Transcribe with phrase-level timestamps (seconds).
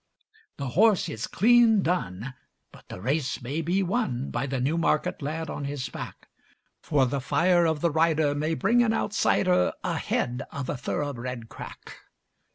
[0.57, 2.33] The horse is clean done,
[2.71, 6.27] but the race may be won By the Newmarket lad on his back;
[6.81, 11.97] For the fire of the rider may bring an outsider Ahead of a thoroughbred crack.